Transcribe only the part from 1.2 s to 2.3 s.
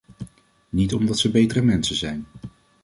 betere mensen zijn.